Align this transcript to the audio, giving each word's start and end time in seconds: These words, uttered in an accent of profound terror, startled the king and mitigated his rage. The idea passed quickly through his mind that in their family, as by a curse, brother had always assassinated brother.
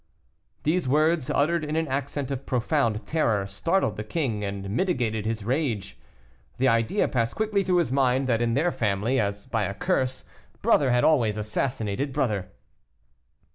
These 0.63 0.87
words, 0.87 1.29
uttered 1.29 1.63
in 1.63 1.75
an 1.75 1.87
accent 1.87 2.31
of 2.31 2.47
profound 2.47 3.05
terror, 3.05 3.45
startled 3.45 3.97
the 3.97 4.03
king 4.03 4.43
and 4.43 4.67
mitigated 4.67 5.27
his 5.27 5.43
rage. 5.43 5.95
The 6.57 6.67
idea 6.67 7.07
passed 7.07 7.35
quickly 7.35 7.63
through 7.63 7.75
his 7.75 7.91
mind 7.91 8.25
that 8.25 8.41
in 8.41 8.55
their 8.55 8.71
family, 8.71 9.19
as 9.19 9.45
by 9.45 9.65
a 9.65 9.75
curse, 9.75 10.25
brother 10.63 10.89
had 10.89 11.03
always 11.03 11.37
assassinated 11.37 12.13
brother. 12.13 12.47